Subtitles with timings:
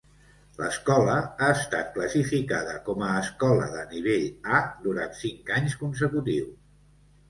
[0.61, 6.55] L'escola ha estat classificada com a escola de nivell "A" durant cinc anys consecutius.